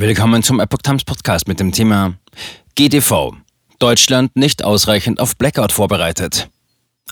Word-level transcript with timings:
Willkommen 0.00 0.42
zum 0.42 0.60
Epoch 0.60 0.78
Times 0.78 1.04
Podcast 1.04 1.46
mit 1.46 1.60
dem 1.60 1.72
Thema 1.72 2.14
GDV. 2.74 3.34
Deutschland 3.78 4.34
nicht 4.34 4.64
ausreichend 4.64 5.20
auf 5.20 5.36
Blackout 5.36 5.72
vorbereitet. 5.72 6.48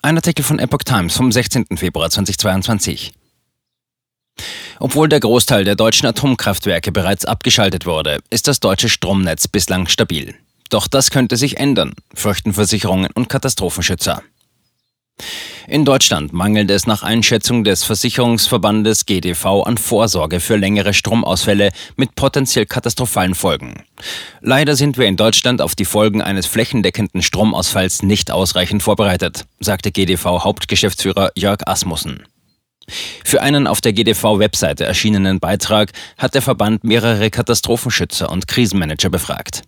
Ein 0.00 0.16
Artikel 0.16 0.42
von 0.42 0.58
Epoch 0.58 0.84
Times 0.86 1.14
vom 1.14 1.30
16. 1.30 1.66
Februar 1.76 2.08
2022. 2.08 3.12
Obwohl 4.80 5.06
der 5.10 5.20
Großteil 5.20 5.64
der 5.64 5.74
deutschen 5.74 6.06
Atomkraftwerke 6.06 6.90
bereits 6.90 7.26
abgeschaltet 7.26 7.84
wurde, 7.84 8.20
ist 8.30 8.48
das 8.48 8.58
deutsche 8.58 8.88
Stromnetz 8.88 9.48
bislang 9.48 9.86
stabil. 9.86 10.34
Doch 10.70 10.88
das 10.88 11.10
könnte 11.10 11.36
sich 11.36 11.58
ändern, 11.58 11.92
fürchten 12.14 12.54
Versicherungen 12.54 13.10
und 13.12 13.28
Katastrophenschützer. 13.28 14.22
In 15.66 15.84
Deutschland 15.84 16.32
mangelt 16.32 16.70
es 16.70 16.86
nach 16.86 17.02
Einschätzung 17.02 17.62
des 17.62 17.84
Versicherungsverbandes 17.84 19.04
GDV 19.04 19.64
an 19.64 19.76
Vorsorge 19.76 20.40
für 20.40 20.56
längere 20.56 20.94
Stromausfälle 20.94 21.72
mit 21.96 22.14
potenziell 22.14 22.64
katastrophalen 22.64 23.34
Folgen. 23.34 23.84
Leider 24.40 24.76
sind 24.76 24.96
wir 24.96 25.06
in 25.06 25.16
Deutschland 25.16 25.60
auf 25.60 25.74
die 25.74 25.84
Folgen 25.84 26.22
eines 26.22 26.46
flächendeckenden 26.46 27.20
Stromausfalls 27.20 28.02
nicht 28.02 28.30
ausreichend 28.30 28.82
vorbereitet, 28.82 29.44
sagte 29.60 29.92
GDV 29.92 30.44
Hauptgeschäftsführer 30.44 31.32
Jörg 31.34 31.66
Asmussen. 31.66 32.24
Für 33.24 33.42
einen 33.42 33.66
auf 33.66 33.80
der 33.80 33.92
GDV-Webseite 33.92 34.84
erschienenen 34.84 35.40
Beitrag 35.40 35.92
hat 36.16 36.34
der 36.34 36.42
Verband 36.42 36.84
mehrere 36.84 37.30
Katastrophenschützer 37.30 38.30
und 38.30 38.48
Krisenmanager 38.48 39.10
befragt. 39.10 39.62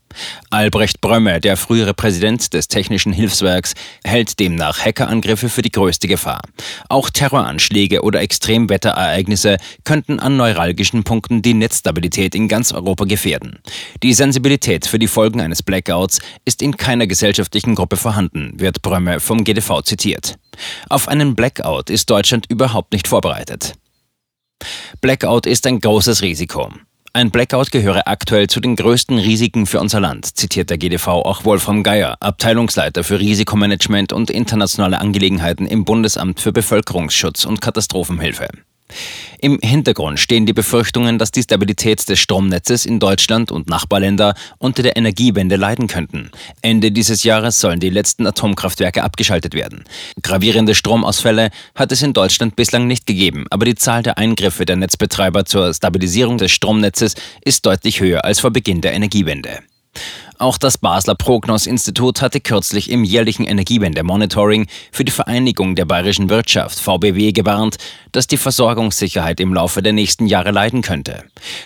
Albrecht 0.50 1.00
Brömme, 1.00 1.40
der 1.40 1.56
frühere 1.56 1.94
Präsident 1.94 2.52
des 2.52 2.68
Technischen 2.68 3.12
Hilfswerks, 3.12 3.74
hält 4.04 4.40
demnach 4.40 4.84
Hackerangriffe 4.84 5.48
für 5.48 5.62
die 5.62 5.70
größte 5.70 6.08
Gefahr. 6.08 6.40
Auch 6.88 7.10
Terroranschläge 7.10 8.02
oder 8.02 8.20
Extremwetterereignisse 8.20 9.58
könnten 9.84 10.18
an 10.18 10.36
neuralgischen 10.36 11.04
Punkten 11.04 11.42
die 11.42 11.54
Netzstabilität 11.54 12.34
in 12.34 12.48
ganz 12.48 12.72
Europa 12.72 13.04
gefährden. 13.04 13.58
Die 14.02 14.14
Sensibilität 14.14 14.86
für 14.86 14.98
die 14.98 15.08
Folgen 15.08 15.40
eines 15.40 15.62
Blackouts 15.62 16.20
ist 16.44 16.62
in 16.62 16.76
keiner 16.76 17.06
gesellschaftlichen 17.06 17.74
Gruppe 17.74 17.96
vorhanden, 17.96 18.54
wird 18.56 18.82
Brömme 18.82 19.20
vom 19.20 19.44
GDV 19.44 19.82
zitiert. 19.82 20.36
Auf 20.88 21.08
einen 21.08 21.34
Blackout 21.34 21.90
ist 21.90 22.10
Deutschland 22.10 22.46
überhaupt 22.48 22.92
nicht 22.92 23.08
vorbereitet. 23.08 23.74
Blackout 25.00 25.46
ist 25.46 25.66
ein 25.66 25.80
großes 25.80 26.22
Risiko. 26.22 26.70
Ein 27.12 27.32
Blackout 27.32 27.72
gehöre 27.72 28.06
aktuell 28.06 28.46
zu 28.46 28.60
den 28.60 28.76
größten 28.76 29.18
Risiken 29.18 29.66
für 29.66 29.80
unser 29.80 29.98
Land, 29.98 30.36
zitiert 30.36 30.70
der 30.70 30.78
GDV 30.78 31.08
auch 31.08 31.44
Wolfram 31.44 31.82
Geier, 31.82 32.16
Abteilungsleiter 32.20 33.02
für 33.02 33.18
Risikomanagement 33.18 34.12
und 34.12 34.30
internationale 34.30 35.00
Angelegenheiten 35.00 35.66
im 35.66 35.84
Bundesamt 35.84 36.38
für 36.38 36.52
Bevölkerungsschutz 36.52 37.44
und 37.46 37.60
Katastrophenhilfe. 37.60 38.48
Im 39.40 39.58
Hintergrund 39.62 40.20
stehen 40.20 40.46
die 40.46 40.52
Befürchtungen, 40.52 41.18
dass 41.18 41.30
die 41.30 41.42
Stabilität 41.42 42.08
des 42.08 42.18
Stromnetzes 42.18 42.84
in 42.86 43.00
Deutschland 43.00 43.50
und 43.50 43.68
Nachbarländer 43.68 44.34
unter 44.58 44.82
der 44.82 44.96
Energiewende 44.96 45.56
leiden 45.56 45.86
könnten. 45.86 46.30
Ende 46.62 46.92
dieses 46.92 47.24
Jahres 47.24 47.60
sollen 47.60 47.80
die 47.80 47.90
letzten 47.90 48.26
Atomkraftwerke 48.26 49.02
abgeschaltet 49.02 49.54
werden. 49.54 49.84
Gravierende 50.22 50.74
Stromausfälle 50.74 51.50
hat 51.74 51.92
es 51.92 52.02
in 52.02 52.12
Deutschland 52.12 52.56
bislang 52.56 52.86
nicht 52.86 53.06
gegeben, 53.06 53.46
aber 53.50 53.64
die 53.64 53.74
Zahl 53.74 54.02
der 54.02 54.18
Eingriffe 54.18 54.66
der 54.66 54.76
Netzbetreiber 54.76 55.44
zur 55.44 55.72
Stabilisierung 55.72 56.38
des 56.38 56.52
Stromnetzes 56.52 57.14
ist 57.42 57.64
deutlich 57.66 58.00
höher 58.00 58.24
als 58.24 58.40
vor 58.40 58.50
Beginn 58.50 58.80
der 58.80 58.92
Energiewende. 58.92 59.60
Auch 60.40 60.56
das 60.56 60.78
Basler 60.78 61.16
Prognos-Institut 61.16 62.22
hatte 62.22 62.40
kürzlich 62.40 62.90
im 62.90 63.04
jährlichen 63.04 63.44
Energiewende-Monitoring 63.44 64.68
für 64.90 65.04
die 65.04 65.12
Vereinigung 65.12 65.74
der 65.74 65.84
bayerischen 65.84 66.30
Wirtschaft 66.30 66.80
VBW 66.80 67.32
gewarnt, 67.32 67.76
dass 68.12 68.26
die 68.26 68.38
Versorgungssicherheit 68.38 69.38
im 69.38 69.52
Laufe 69.52 69.82
der 69.82 69.92
nächsten 69.92 70.26
Jahre 70.26 70.50
leiden 70.50 70.80
könnte. 70.80 71.24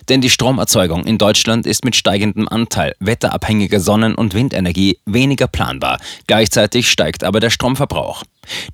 Denn 0.08 0.20
die 0.20 0.28
Stromerzeugung 0.28 1.06
in 1.06 1.18
Deutschland 1.18 1.66
ist 1.66 1.84
mit 1.84 1.94
steigendem 1.94 2.48
Anteil 2.48 2.96
wetterabhängiger 2.98 3.78
Sonnen- 3.78 4.16
und 4.16 4.34
Windenergie 4.34 4.98
weniger 5.06 5.46
planbar. 5.46 6.00
Gleichzeitig 6.26 6.90
steigt 6.90 7.22
aber 7.22 7.38
der 7.38 7.50
Stromverbrauch. 7.50 8.24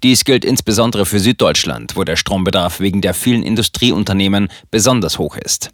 Dies 0.03 0.25
gilt 0.25 0.47
insbesondere 0.47 1.05
für 1.05 1.21
Süddeutschland, 1.21 1.95
wo 1.95 2.05
der 2.05 2.17
Strombedarf 2.17 2.81
wegen 2.81 3.03
der 3.03 3.13
vielen 3.13 3.43
Industrieunternehmen 3.43 4.49
besonders 4.71 5.19
hoch 5.19 5.37
ist. 5.37 5.73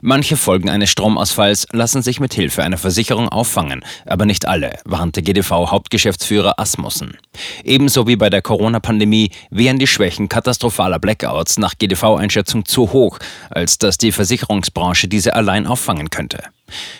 Manche 0.00 0.36
Folgen 0.36 0.68
eines 0.68 0.90
Stromausfalls 0.90 1.66
lassen 1.72 2.02
sich 2.02 2.20
mit 2.20 2.34
Hilfe 2.34 2.62
einer 2.62 2.78
Versicherung 2.78 3.28
auffangen, 3.28 3.84
aber 4.04 4.26
nicht 4.26 4.46
alle, 4.46 4.78
warnte 4.84 5.22
GDV-Hauptgeschäftsführer 5.22 6.58
Asmussen. 6.58 7.16
Ebenso 7.64 8.06
wie 8.06 8.16
bei 8.16 8.30
der 8.30 8.42
Corona-Pandemie 8.42 9.30
wären 9.50 9.78
die 9.78 9.86
Schwächen 9.86 10.28
katastrophaler 10.28 10.98
Blackouts 10.98 11.58
nach 11.58 11.74
GDV-Einschätzung 11.78 12.64
zu 12.64 12.92
hoch, 12.92 13.18
als 13.50 13.78
dass 13.78 13.98
die 13.98 14.12
Versicherungsbranche 14.12 15.08
diese 15.08 15.34
allein 15.34 15.66
auffangen 15.66 16.10
könnte. 16.10 16.42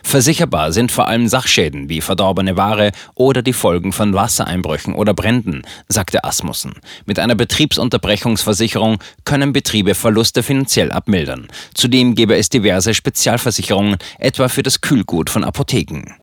Versicherbar 0.03 0.73
sind 0.73 0.93
vor 0.93 1.09
allem 1.09 1.29
Sachschäden 1.29 1.89
wie 1.89 2.01
verdorbene 2.01 2.57
Ware 2.57 2.93
oder 3.15 3.43
die 3.43 3.53
Folgen 3.53 3.93
von 3.93 4.15
Wassereinbrüchen 4.15 4.95
oder 4.95 5.15
Bränden, 5.15 5.63
sagte 5.89 6.25
Asmussen. 6.25 6.75
Mit 7.07 7.19
einer 7.19 7.35
Betriebsunterbrechungsversicherung 7.35 8.99
können 9.25 9.53
Betriebe 9.53 9.95
Verluste 9.95 10.43
finanziell 10.43 10.93
abmildern. 10.93 11.49
Zudem 11.75 12.15
gäbe 12.15 12.37
es 12.37 12.49
diverse 12.49 12.95
Spezialversicherungen, 12.95 13.97
etwa 14.19 14.49
für 14.49 14.63
das 14.63 14.81
Kühlgut 14.81 15.31
von 15.31 15.45
Apotheken. 15.45 16.15